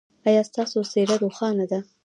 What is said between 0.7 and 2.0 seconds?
څیره روښانه ده؟